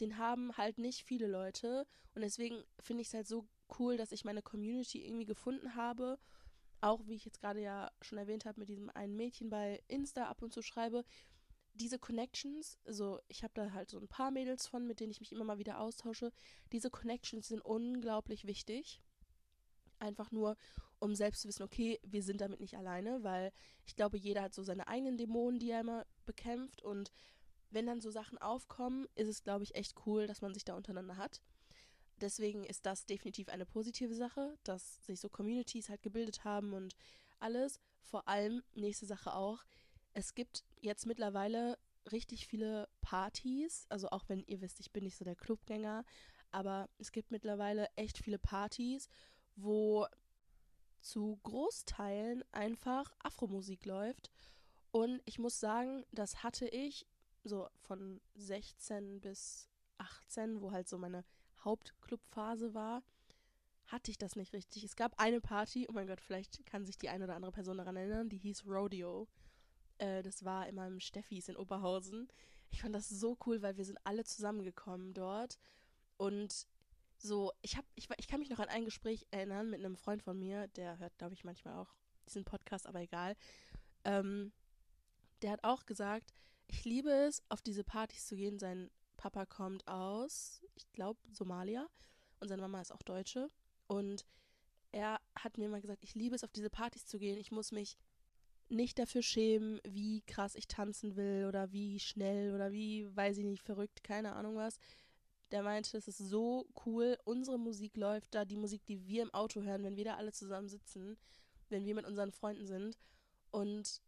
[0.00, 1.86] den haben halt nicht viele Leute.
[2.14, 3.46] Und deswegen finde ich es halt so
[3.78, 6.18] cool, dass ich meine Community irgendwie gefunden habe.
[6.80, 10.26] Auch wie ich jetzt gerade ja schon erwähnt habe, mit diesem einen Mädchen bei Insta
[10.26, 11.04] ab und zu schreibe.
[11.74, 15.20] Diese Connections, also ich habe da halt so ein paar Mädels von, mit denen ich
[15.20, 16.32] mich immer mal wieder austausche.
[16.72, 19.00] Diese Connections sind unglaublich wichtig.
[19.98, 20.56] Einfach nur,
[21.00, 23.52] um selbst zu wissen, okay, wir sind damit nicht alleine, weil
[23.84, 26.82] ich glaube, jeder hat so seine eigenen Dämonen, die er immer bekämpft.
[26.82, 27.12] Und
[27.70, 30.74] wenn dann so Sachen aufkommen, ist es, glaube ich, echt cool, dass man sich da
[30.74, 31.40] untereinander hat.
[32.20, 36.94] Deswegen ist das definitiv eine positive Sache, dass sich so Communities halt gebildet haben und
[37.38, 37.80] alles.
[38.02, 39.64] Vor allem, nächste Sache auch,
[40.14, 41.78] es gibt jetzt mittlerweile
[42.10, 43.86] richtig viele Partys.
[43.88, 46.04] Also auch wenn ihr wisst, ich bin nicht so der Clubgänger,
[46.50, 49.08] aber es gibt mittlerweile echt viele Partys
[49.58, 50.06] wo
[51.00, 54.30] zu Großteilen einfach Afromusik läuft.
[54.90, 57.06] Und ich muss sagen, das hatte ich
[57.44, 61.24] so von 16 bis 18, wo halt so meine
[61.64, 63.02] Hauptclubphase war,
[63.86, 64.84] hatte ich das nicht richtig.
[64.84, 67.78] Es gab eine Party, oh mein Gott, vielleicht kann sich die eine oder andere Person
[67.78, 69.28] daran erinnern, die hieß Rodeo.
[69.98, 72.28] Äh, das war immer im Steffis in Oberhausen.
[72.70, 75.58] Ich fand das so cool, weil wir sind alle zusammengekommen dort.
[76.18, 76.66] Und
[77.16, 80.22] so, ich habe, ich, ich kann mich noch an ein Gespräch erinnern mit einem Freund
[80.22, 81.94] von mir, der hört, glaube ich, manchmal auch
[82.26, 83.34] diesen Podcast, aber egal.
[84.04, 84.52] Ähm,
[85.42, 86.32] der hat auch gesagt,
[86.66, 88.58] ich liebe es, auf diese Partys zu gehen.
[88.58, 91.86] Sein Papa kommt aus, ich glaube, Somalia
[92.40, 93.48] und seine Mama ist auch Deutsche.
[93.86, 94.24] Und
[94.90, 97.36] er hat mir mal gesagt, ich liebe es, auf diese Partys zu gehen.
[97.36, 97.98] Ich muss mich
[98.70, 103.44] nicht dafür schämen, wie krass ich tanzen will oder wie schnell oder wie, weiß ich
[103.44, 104.78] nicht, verrückt, keine Ahnung was
[105.50, 109.32] der meinte, es ist so cool, unsere Musik läuft da, die Musik, die wir im
[109.32, 111.16] Auto hören, wenn wir da alle zusammen sitzen,
[111.68, 112.98] wenn wir mit unseren Freunden sind.
[113.50, 114.02] Und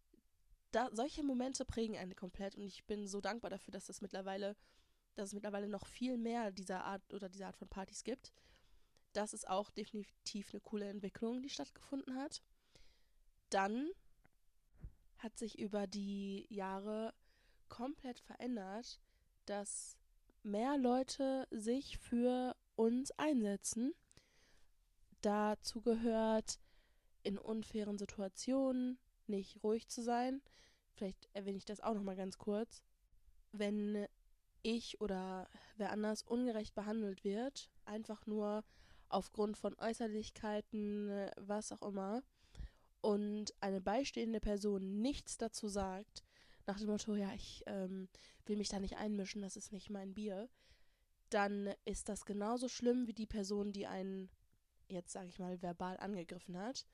[0.71, 4.57] da, solche Momente prägen einen komplett und ich bin so dankbar dafür, dass das mittlerweile,
[5.15, 8.33] dass es mittlerweile noch viel mehr dieser Art oder dieser Art von Partys gibt.
[9.13, 12.43] Das ist auch definitiv eine coole Entwicklung, die stattgefunden hat.
[13.51, 13.91] Dann
[15.19, 17.13] hat sich über die Jahre
[17.69, 19.01] komplett verändert,
[19.47, 19.97] dass
[20.43, 23.95] mehr Leute sich für uns einsetzen.
[25.21, 26.59] Dazu gehört,
[27.23, 30.41] in unfairen Situationen nicht ruhig zu sein.
[30.93, 32.83] Vielleicht erwähne ich das auch noch mal ganz kurz.
[33.53, 34.07] Wenn
[34.63, 38.65] ich oder wer anders ungerecht behandelt wird, einfach nur
[39.09, 42.23] aufgrund von Äußerlichkeiten, was auch immer,
[43.01, 46.23] und eine beistehende Person nichts dazu sagt,
[46.67, 48.09] nach dem Motto, ja, ich ähm,
[48.47, 50.49] will mich da nicht einmischen, das ist nicht mein Bier,
[51.31, 54.29] dann ist das genauso schlimm wie die Person, die einen,
[54.89, 56.87] jetzt sage ich mal, verbal angegriffen hat.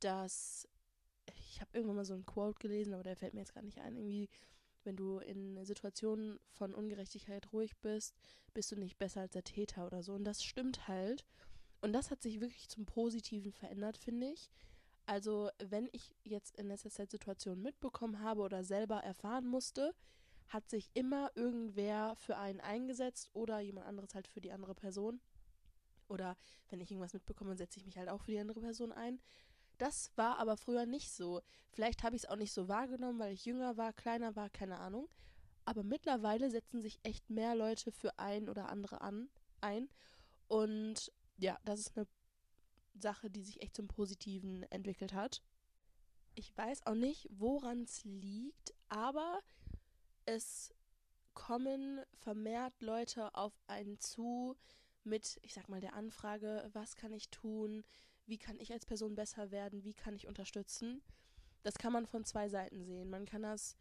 [0.00, 0.68] Dass,
[1.26, 3.78] ich habe irgendwann mal so ein Quote gelesen, aber der fällt mir jetzt gar nicht
[3.78, 4.28] ein, irgendwie,
[4.84, 8.14] wenn du in Situationen von Ungerechtigkeit ruhig bist,
[8.54, 10.14] bist du nicht besser als der Täter oder so.
[10.14, 11.24] Und das stimmt halt.
[11.80, 14.50] Und das hat sich wirklich zum Positiven verändert, finde ich.
[15.06, 19.94] Also, wenn ich jetzt in letzter Zeit Situationen mitbekommen habe oder selber erfahren musste,
[20.48, 25.20] hat sich immer irgendwer für einen eingesetzt oder jemand anderes halt für die andere Person.
[26.08, 26.36] Oder
[26.68, 29.20] wenn ich irgendwas mitbekomme, setze ich mich halt auch für die andere Person ein.
[29.78, 31.40] Das war aber früher nicht so.
[31.70, 34.78] Vielleicht habe ich es auch nicht so wahrgenommen, weil ich jünger war, kleiner war, keine
[34.78, 35.08] Ahnung.
[35.64, 39.28] Aber mittlerweile setzen sich echt mehr Leute für ein oder andere an,
[39.60, 39.88] ein.
[40.48, 42.06] Und ja, das ist eine
[42.94, 45.42] Sache, die sich echt zum Positiven entwickelt hat.
[46.34, 49.40] Ich weiß auch nicht, woran es liegt, aber
[50.24, 50.74] es
[51.34, 54.56] kommen vermehrt Leute auf einen zu
[55.04, 57.84] mit, ich sag mal, der Anfrage, was kann ich tun,
[58.28, 61.02] wie kann ich als Person besser werden, wie kann ich unterstützen.
[61.62, 63.10] Das kann man von zwei Seiten sehen.
[63.10, 63.76] Man kann das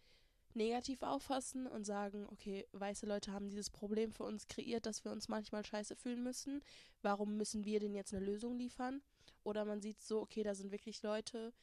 [0.53, 5.11] negativ auffassen und sagen, okay, weiße Leute haben dieses Problem für uns kreiert, dass wir
[5.11, 6.63] uns manchmal scheiße fühlen müssen.
[7.01, 9.01] Warum müssen wir denen jetzt eine Lösung liefern?
[9.43, 11.53] Oder man sieht so, okay, da sind wirklich Leute,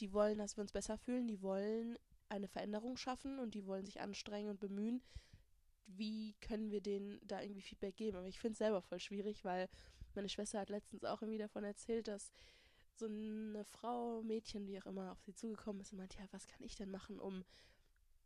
[0.00, 1.96] die wollen, dass wir uns besser fühlen, die wollen
[2.28, 5.02] eine Veränderung schaffen und die wollen sich anstrengen und bemühen.
[5.86, 8.16] Wie können wir denen da irgendwie Feedback geben?
[8.16, 9.68] Aber ich finde es selber voll schwierig, weil
[10.14, 12.32] meine Schwester hat letztens auch irgendwie davon erzählt, dass
[12.94, 16.46] so eine Frau, Mädchen, wie auch immer, auf sie zugekommen ist und meint, ja, was
[16.46, 17.44] kann ich denn machen, um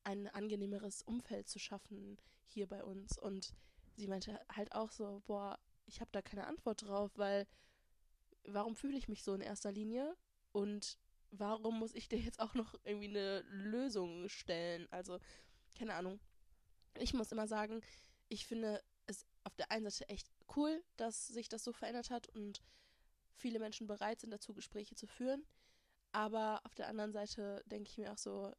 [0.04, 3.18] ein angenehmeres Umfeld zu schaffen hier bei uns.
[3.18, 3.54] Und
[3.96, 7.46] sie meinte halt auch so, boah, ich habe da keine Antwort drauf, weil
[8.44, 10.16] warum fühle ich mich so in erster Linie?
[10.52, 10.98] Und
[11.30, 14.86] warum muss ich dir jetzt auch noch irgendwie eine Lösung stellen?
[14.90, 15.18] Also,
[15.74, 16.20] keine Ahnung.
[16.98, 17.82] Ich muss immer sagen,
[18.28, 18.82] ich finde
[19.46, 22.62] auf der einen Seite echt cool, dass sich das so verändert hat und
[23.36, 25.46] viele Menschen bereit sind dazu, Gespräche zu führen.
[26.10, 28.52] Aber auf der anderen Seite denke ich mir auch so,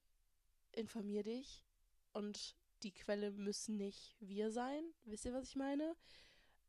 [0.72, 1.66] informier dich
[2.14, 4.82] und die Quelle müssen nicht wir sein.
[5.04, 5.96] Wisst ihr, was ich meine?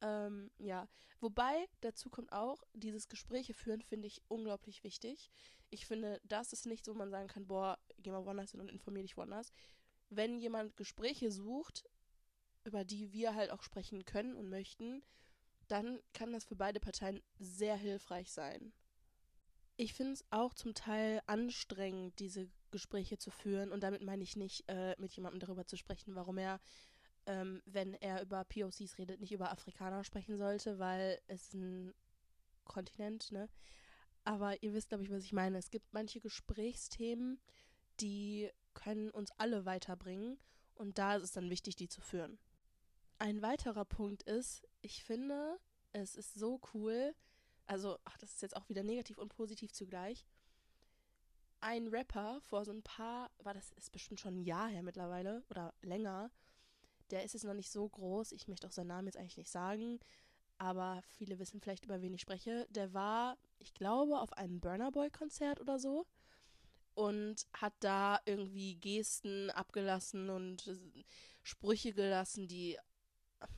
[0.00, 0.88] Ähm, ja,
[1.20, 5.30] wobei dazu kommt auch, dieses Gespräche führen finde ich unglaublich wichtig.
[5.70, 8.70] Ich finde, das ist nicht so, man sagen kann, boah, geh mal woanders hin und
[8.70, 9.52] informier dich woanders.
[10.08, 11.84] Wenn jemand Gespräche sucht,
[12.68, 15.02] über die wir halt auch sprechen können und möchten,
[15.68, 18.72] dann kann das für beide Parteien sehr hilfreich sein.
[19.76, 23.72] Ich finde es auch zum Teil anstrengend, diese Gespräche zu führen.
[23.72, 26.60] Und damit meine ich nicht, äh, mit jemandem darüber zu sprechen, warum er,
[27.26, 31.94] ähm, wenn er über POCs redet, nicht über Afrikaner sprechen sollte, weil es ein
[32.64, 33.48] Kontinent, ne?
[34.24, 35.56] Aber ihr wisst, glaube ich, was ich meine.
[35.56, 37.40] Es gibt manche Gesprächsthemen,
[38.00, 40.38] die können uns alle weiterbringen.
[40.74, 42.38] Und da ist es dann wichtig, die zu führen.
[43.18, 45.58] Ein weiterer Punkt ist, ich finde,
[45.92, 47.14] es ist so cool,
[47.66, 50.24] also, ach, das ist jetzt auch wieder negativ und positiv zugleich,
[51.60, 55.42] ein Rapper vor so ein paar, war das ist bestimmt schon ein Jahr her mittlerweile
[55.50, 56.30] oder länger.
[57.10, 58.32] Der ist jetzt noch nicht so groß.
[58.32, 59.98] Ich möchte auch seinen Namen jetzt eigentlich nicht sagen,
[60.58, 62.66] aber viele wissen vielleicht, über wen ich spreche.
[62.70, 66.06] Der war, ich glaube, auf einem Burner Boy Konzert oder so
[66.94, 70.78] und hat da irgendwie Gesten abgelassen und
[71.42, 72.78] Sprüche gelassen, die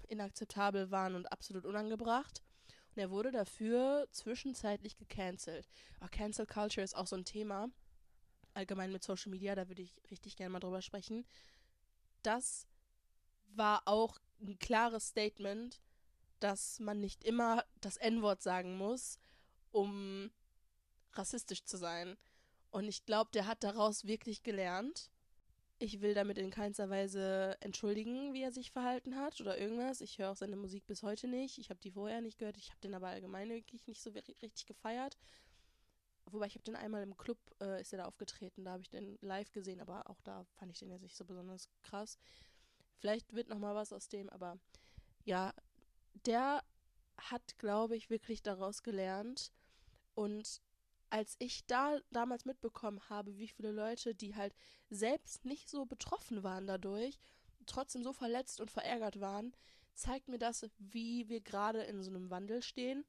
[0.09, 2.43] inakzeptabel waren und absolut unangebracht.
[2.95, 5.69] Und er wurde dafür zwischenzeitlich gecancelt.
[6.01, 7.71] Auch Cancel Culture ist auch so ein Thema
[8.55, 11.27] allgemein mit Social Media, da würde ich richtig gerne mal drüber sprechen.
[12.23, 12.67] Das
[13.55, 15.81] war auch ein klares Statement,
[16.39, 19.19] dass man nicht immer das N-Wort sagen muss,
[19.71, 20.31] um
[21.13, 22.17] rassistisch zu sein.
[22.71, 25.11] Und ich glaube, der hat daraus wirklich gelernt.
[25.83, 30.03] Ich will damit in keinster Weise entschuldigen, wie er sich verhalten hat oder irgendwas.
[30.03, 31.57] Ich höre auch seine Musik bis heute nicht.
[31.57, 32.59] Ich habe die vorher nicht gehört.
[32.59, 35.17] Ich habe den aber allgemein wirklich nicht so richtig gefeiert.
[36.27, 38.91] Wobei ich habe den einmal im Club, äh, ist er da aufgetreten, da habe ich
[38.91, 42.19] den live gesehen, aber auch da fand ich den jetzt nicht so besonders krass.
[42.99, 44.59] Vielleicht wird noch mal was aus dem, aber
[45.25, 45.55] ja,
[46.27, 46.63] der
[47.17, 49.51] hat, glaube ich, wirklich daraus gelernt.
[50.15, 50.61] Und
[51.11, 54.55] als ich da damals mitbekommen habe, wie viele Leute, die halt
[54.89, 57.19] selbst nicht so betroffen waren dadurch,
[57.67, 59.55] trotzdem so verletzt und verärgert waren,
[59.95, 63.05] zeigt mir das, wie wir gerade in so einem Wandel stehen.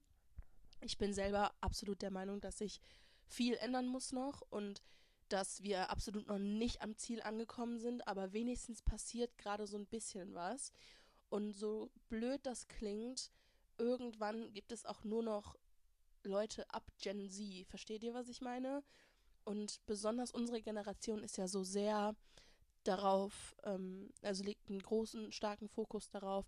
[0.82, 2.82] Ich bin selber absolut der Meinung, dass sich
[3.28, 4.82] viel ändern muss noch und
[5.30, 9.86] dass wir absolut noch nicht am Ziel angekommen sind, aber wenigstens passiert gerade so ein
[9.86, 10.74] bisschen was.
[11.30, 13.32] Und so blöd das klingt,
[13.78, 15.58] irgendwann gibt es auch nur noch
[16.24, 17.68] Leute ab Gen Z.
[17.68, 18.84] Versteht ihr, was ich meine?
[19.44, 22.16] Und besonders unsere Generation ist ja so sehr
[22.84, 26.46] darauf, ähm, also legt einen großen, starken Fokus darauf,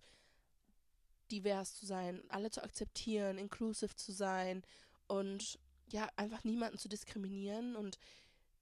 [1.32, 4.64] divers zu sein, alle zu akzeptieren, inclusive zu sein
[5.08, 7.98] und ja, einfach niemanden zu diskriminieren und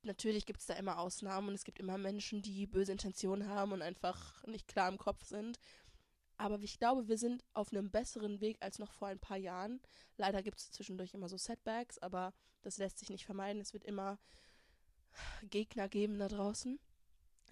[0.04, 3.71] natürlich gibt es da immer Ausnahmen und es gibt immer Menschen, die böse Intentionen haben
[3.71, 5.60] und einfach nicht klar im Kopf sind.
[6.41, 9.80] Aber ich glaube, wir sind auf einem besseren Weg als noch vor ein paar Jahren.
[10.17, 13.62] Leider gibt es zwischendurch immer so Setbacks, aber das lässt sich nicht vermeiden.
[13.62, 14.17] Es wird immer
[15.43, 16.80] Gegner geben da draußen.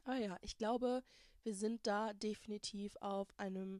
[0.05, 1.03] Aber ja, ich glaube,
[1.43, 3.79] wir sind da definitiv auf einem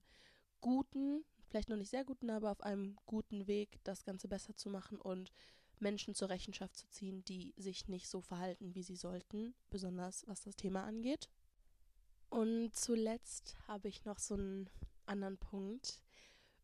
[0.62, 4.70] guten, vielleicht noch nicht sehr guten, aber auf einem guten Weg, das Ganze besser zu
[4.70, 5.32] machen und
[5.80, 10.42] Menschen zur Rechenschaft zu ziehen, die sich nicht so verhalten, wie sie sollten, besonders was
[10.42, 11.32] das Thema angeht.
[12.30, 14.70] Und zuletzt habe ich noch so einen
[15.10, 16.02] anderen Punkt,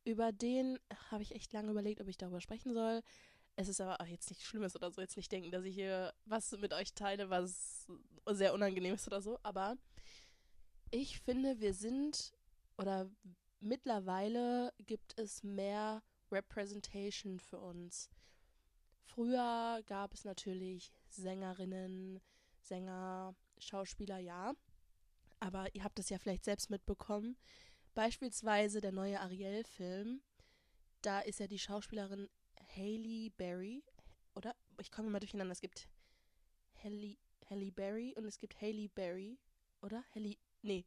[0.03, 0.79] über den
[1.11, 3.01] habe ich echt lange überlegt, ob ich darüber sprechen soll.
[3.55, 5.01] Es ist aber auch jetzt nichts Schlimmes oder so.
[5.01, 7.87] Jetzt nicht denken, dass ich hier was mit euch teile, was
[8.27, 9.39] sehr unangenehm ist oder so.
[9.43, 9.77] Aber
[10.91, 12.33] ich finde, wir sind
[12.77, 13.09] oder
[13.59, 18.09] mittlerweile gibt es mehr Representation für uns.
[19.05, 22.19] Früher gab es natürlich Sängerinnen,
[22.59, 24.53] Sänger, Schauspieler, ja.
[25.39, 27.37] Aber ihr habt es ja vielleicht selbst mitbekommen.
[27.95, 30.21] Beispielsweise der neue Ariel-Film.
[31.01, 32.29] Da ist ja die Schauspielerin
[32.75, 33.83] Hailey Berry,
[34.35, 34.55] oder?
[34.79, 35.53] Ich komme mal durcheinander.
[35.53, 35.87] Es gibt
[36.83, 37.17] Halle,
[37.49, 39.39] Halle Berry und es gibt Hailey Berry,
[39.81, 40.03] oder?
[40.13, 40.85] Halle, nee,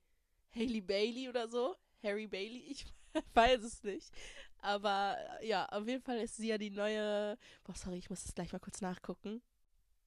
[0.55, 1.77] Hailey Bailey oder so.
[2.03, 2.87] Harry Bailey, ich
[3.35, 4.11] weiß es nicht.
[4.59, 7.38] Aber ja, auf jeden Fall ist sie ja die neue.
[7.64, 9.42] Boah, sorry, ich muss das gleich mal kurz nachgucken.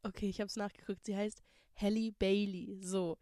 [0.04, 1.06] Okay, ich habe es nachgeguckt.
[1.06, 1.44] Sie heißt
[1.76, 2.80] Halle Bailey.
[2.82, 3.18] So.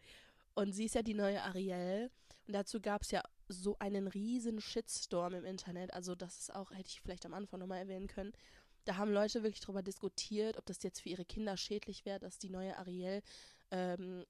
[0.56, 2.12] Und sie ist ja die neue Ariel.
[2.48, 5.94] Und dazu gab es ja so einen riesen Shitstorm im Internet.
[5.94, 8.32] Also das ist auch, hätte ich vielleicht am Anfang nochmal erwähnen können.
[8.86, 12.38] Da haben Leute wirklich darüber diskutiert, ob das jetzt für ihre Kinder schädlich wäre, dass
[12.38, 13.22] die neue Ariel
[13.72, 14.26] ähm,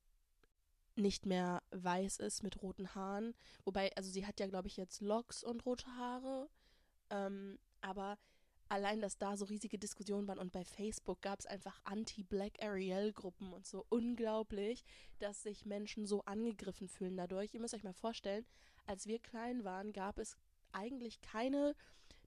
[0.95, 3.33] nicht mehr weiß ist mit roten Haaren.
[3.63, 6.49] Wobei, also sie hat ja, glaube ich, jetzt Locks und rote Haare.
[7.09, 8.17] Ähm, aber
[8.69, 13.51] allein, dass da so riesige Diskussionen waren und bei Facebook gab es einfach Anti-Black Ariel-Gruppen
[13.51, 14.83] und so unglaublich,
[15.19, 17.53] dass sich Menschen so angegriffen fühlen dadurch.
[17.53, 18.45] Ihr müsst euch mal vorstellen,
[18.89, 20.35] als wir klein waren, gab es
[20.71, 21.75] eigentlich keine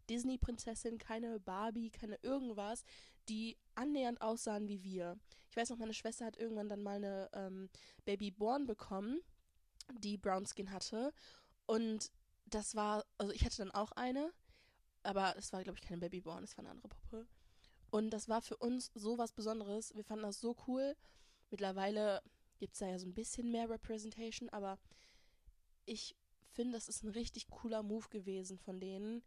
[0.08, 2.84] Disney-Prinzessin, keine Barbie, keine irgendwas,
[3.28, 5.18] die annähernd aussahen wie wir.
[5.50, 7.68] Ich weiß noch, meine Schwester hat irgendwann dann mal eine ähm,
[8.04, 9.20] Baby Born bekommen,
[9.98, 11.12] die Brown Skin hatte.
[11.66, 12.12] Und
[12.46, 14.32] das war, also ich hatte dann auch eine,
[15.02, 17.26] aber es war, glaube ich, keine Baby Born, es war eine andere Puppe.
[17.90, 19.94] Und das war für uns so was Besonderes.
[19.96, 20.96] Wir fanden das so cool.
[21.50, 22.22] Mittlerweile
[22.58, 24.78] gibt es da ja so ein bisschen mehr Representation, aber
[25.84, 26.16] ich
[26.52, 29.22] finde, das ist ein richtig cooler Move gewesen von denen,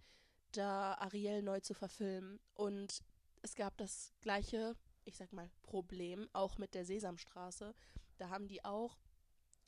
[0.51, 2.39] da Ariel neu zu verfilmen.
[2.53, 3.03] Und
[3.41, 7.73] es gab das gleiche, ich sag mal, Problem auch mit der Sesamstraße.
[8.17, 8.97] Da haben die auch,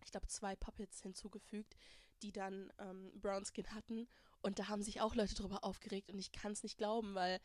[0.03, 1.75] ich glaube, zwei Puppets hinzugefügt,
[2.21, 4.07] die dann ähm, Brownskin hatten.
[4.41, 7.39] Und da haben sich auch Leute drüber aufgeregt und ich kann es nicht glauben, weil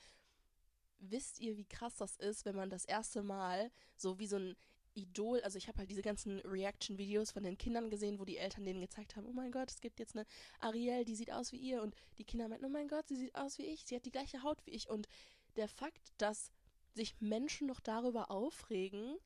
[0.98, 4.56] wisst ihr, wie krass das ist, wenn man das erste Mal so wie so ein
[4.94, 8.64] Idol, also ich habe halt diese ganzen Reaction-Videos von den Kindern gesehen, wo die Eltern
[8.64, 10.26] denen gezeigt haben, oh mein Gott, es gibt jetzt eine
[10.60, 11.82] Ariel, die sieht aus wie ihr.
[11.82, 14.10] Und die Kinder meinten, oh mein Gott, sie sieht aus wie ich, sie hat die
[14.10, 14.88] gleiche Haut wie ich.
[14.88, 15.08] Und
[15.56, 16.50] der Fakt, dass
[16.94, 19.16] sich Menschen noch darüber aufregen,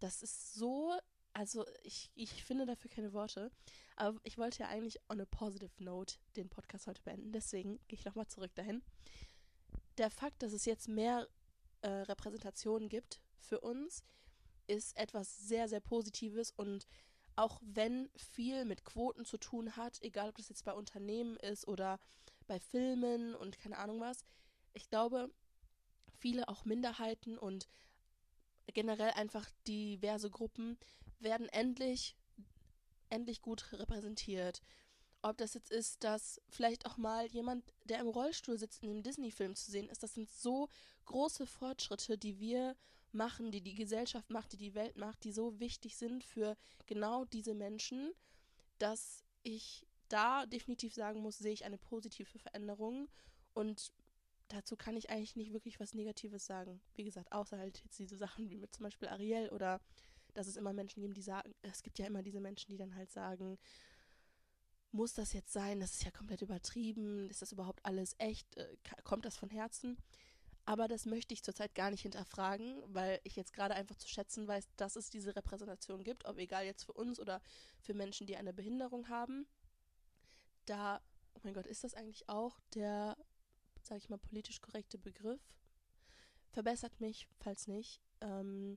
[0.00, 0.92] das ist so,
[1.32, 3.50] also ich, ich finde dafür keine Worte,
[3.96, 7.98] aber ich wollte ja eigentlich on a positive note den Podcast heute beenden, deswegen gehe
[7.98, 8.82] ich nochmal zurück dahin.
[9.98, 11.28] Der Fakt, dass es jetzt mehr
[11.82, 14.04] äh, Repräsentationen gibt für uns,
[14.66, 16.86] ist etwas sehr, sehr Positives und
[17.36, 21.68] auch wenn viel mit Quoten zu tun hat, egal ob das jetzt bei Unternehmen ist
[21.68, 21.98] oder
[22.46, 24.24] bei Filmen und keine Ahnung was,
[24.72, 25.30] ich glaube,
[26.18, 27.68] viele auch Minderheiten und
[28.72, 30.78] generell einfach diverse Gruppen
[31.18, 32.16] werden endlich,
[33.10, 34.62] endlich gut repräsentiert.
[35.22, 39.02] Ob das jetzt ist, dass vielleicht auch mal jemand, der im Rollstuhl sitzt, in einem
[39.02, 40.68] Disney-Film zu sehen ist, das sind so
[41.06, 42.76] große Fortschritte, die wir
[43.12, 47.24] machen, die die Gesellschaft macht, die die Welt macht, die so wichtig sind für genau
[47.24, 48.12] diese Menschen,
[48.78, 53.08] dass ich da definitiv sagen muss, sehe ich eine positive Veränderung
[53.54, 53.92] und
[54.48, 56.80] dazu kann ich eigentlich nicht wirklich was Negatives sagen.
[56.94, 59.80] Wie gesagt, außer halt jetzt diese Sachen wie mit zum Beispiel Ariel oder
[60.34, 62.94] dass es immer Menschen gibt, die sagen, es gibt ja immer diese Menschen, die dann
[62.94, 63.58] halt sagen,
[64.92, 65.80] muss das jetzt sein?
[65.80, 67.28] Das ist ja komplett übertrieben.
[67.28, 68.56] Ist das überhaupt alles echt?
[68.56, 69.96] Äh, kommt das von Herzen?
[70.66, 74.48] Aber das möchte ich zurzeit gar nicht hinterfragen, weil ich jetzt gerade einfach zu schätzen
[74.48, 77.40] weiß, dass es diese Repräsentation gibt, ob egal jetzt für uns oder
[77.80, 79.46] für Menschen, die eine Behinderung haben.
[80.64, 81.00] Da,
[81.34, 83.16] oh mein Gott, ist das eigentlich auch der,
[83.80, 85.40] sage ich mal, politisch korrekte Begriff?
[86.50, 88.00] Verbessert mich, falls nicht.
[88.20, 88.76] Ähm,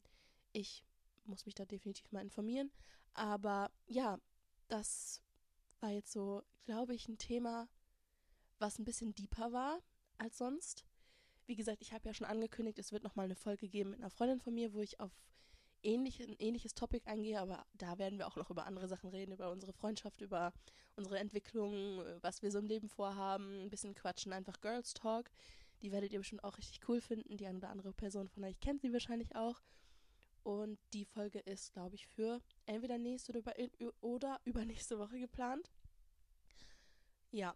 [0.51, 0.85] ich
[1.25, 2.71] muss mich da definitiv mal informieren.
[3.15, 4.19] Aber ja,
[4.67, 5.23] das
[5.79, 7.67] war jetzt so, glaube ich, ein Thema,
[8.59, 9.79] was ein bisschen deeper war
[10.19, 10.85] als sonst.
[11.49, 14.11] Wie gesagt, ich habe ja schon angekündigt, es wird nochmal eine Folge geben mit einer
[14.11, 15.09] Freundin von mir, wo ich auf
[15.81, 19.31] ähnlich, ein ähnliches Topic eingehe, aber da werden wir auch noch über andere Sachen reden,
[19.31, 20.53] über unsere Freundschaft, über
[20.95, 25.31] unsere Entwicklung, was wir so im Leben vorhaben, ein bisschen quatschen, einfach Girls Talk.
[25.81, 27.35] Die werdet ihr bestimmt auch richtig cool finden.
[27.35, 29.63] Die eine oder andere Person von euch kennt sie wahrscheinlich auch.
[30.43, 35.71] Und die Folge ist, glaube ich, für entweder nächste oder, über, oder übernächste Woche geplant.
[37.31, 37.55] Ja,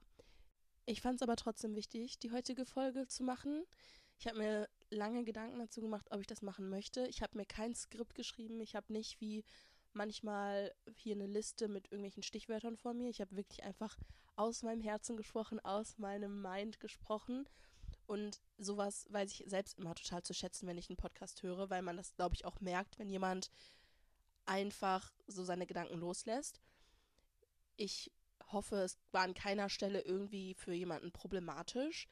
[0.86, 3.66] ich fand es aber trotzdem wichtig, die heutige Folge zu machen.
[4.20, 7.08] Ich habe mir lange Gedanken dazu gemacht, ob ich das machen möchte.
[7.08, 8.62] Ich habe mir kein Skript geschrieben.
[8.62, 9.44] Ich habe nicht wie
[9.94, 13.10] manchmal hier eine Liste mit irgendwelchen Stichwörtern vor mir.
[13.10, 13.98] Ich habe wirklich einfach
[14.36, 17.48] aus meinem Herzen gesprochen, aus meinem Mind gesprochen.
[18.06, 21.82] Und sowas weiß ich selbst immer total zu schätzen, wenn ich einen Podcast höre, weil
[21.82, 23.50] man das, glaube ich, auch merkt, wenn jemand
[24.46, 26.60] einfach so seine Gedanken loslässt.
[27.78, 28.12] Ich
[28.54, 32.08] hoffe, es war an keiner Stelle irgendwie für jemanden problematisch.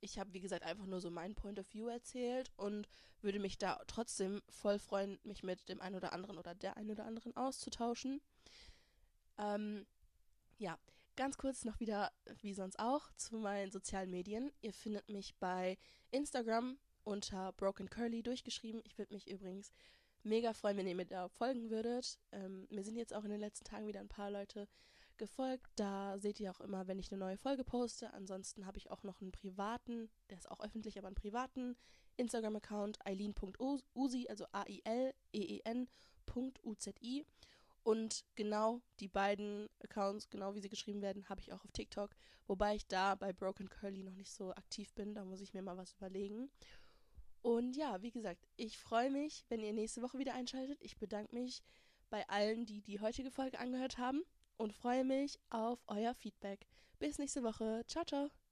[0.00, 2.88] Ich habe, wie gesagt, einfach nur so mein Point of View erzählt und
[3.22, 6.90] würde mich da trotzdem voll freuen, mich mit dem einen oder anderen oder der einen
[6.90, 8.20] oder anderen auszutauschen.
[9.38, 9.86] Ähm,
[10.58, 10.78] ja,
[11.16, 14.52] ganz kurz noch wieder, wie sonst auch, zu meinen sozialen Medien.
[14.60, 15.78] Ihr findet mich bei
[16.10, 18.82] Instagram unter Broken Curly durchgeschrieben.
[18.84, 19.72] Ich würde mich übrigens
[20.22, 22.18] mega freuen, wenn ihr mir da folgen würdet.
[22.32, 24.68] Ähm, mir sind jetzt auch in den letzten Tagen wieder ein paar Leute
[25.18, 25.70] gefolgt.
[25.76, 28.12] Da seht ihr auch immer, wenn ich eine neue Folge poste.
[28.12, 31.76] Ansonsten habe ich auch noch einen privaten, der ist auch öffentlich, aber einen privaten
[32.16, 35.14] Instagram-Account, eileen.uzi, also A-I-L-E-E-N.uzi.
[37.82, 42.14] Und genau die beiden Accounts, genau wie sie geschrieben werden, habe ich auch auf TikTok.
[42.46, 45.14] Wobei ich da bei Broken Curly noch nicht so aktiv bin.
[45.14, 46.50] Da muss ich mir mal was überlegen.
[47.42, 50.78] Und ja, wie gesagt, ich freue mich, wenn ihr nächste Woche wieder einschaltet.
[50.80, 51.62] Ich bedanke mich
[52.08, 54.22] bei allen, die die heutige Folge angehört haben
[54.56, 56.66] und freue mich auf euer Feedback.
[56.98, 57.82] Bis nächste Woche.
[57.86, 58.43] Ciao, ciao.